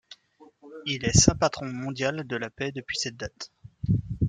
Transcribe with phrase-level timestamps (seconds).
[0.87, 3.51] Il est Saint-patron mondial de la paix depuis cette date.